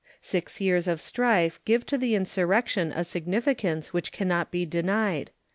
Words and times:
Six 0.23 0.59
years 0.59 0.87
of 0.87 0.99
strife 0.99 1.63
give 1.63 1.85
to 1.85 1.95
the 1.95 2.15
insurrection 2.15 2.91
a 2.91 3.03
significance 3.03 3.93
which 3.93 4.11
can 4.11 4.27
not 4.27 4.49
be 4.49 4.65
denied. 4.65 5.29